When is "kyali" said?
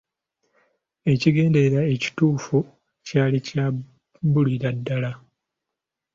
3.05-3.39